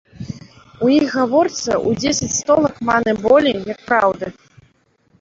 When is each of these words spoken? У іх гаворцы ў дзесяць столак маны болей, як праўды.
У 0.85 0.89
іх 0.99 1.05
гаворцы 1.17 1.69
ў 1.75 1.89
дзесяць 2.01 2.33
столак 2.41 2.75
маны 2.91 3.17
болей, 3.23 3.57
як 3.77 3.89
праўды. 3.95 4.37